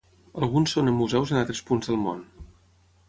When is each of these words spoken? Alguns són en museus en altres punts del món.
Alguns 0.45 0.73
són 0.77 0.89
en 0.93 0.97
museus 1.01 1.33
en 1.35 1.41
altres 1.43 1.63
punts 1.69 1.93
del 1.93 2.03
món. 2.07 2.25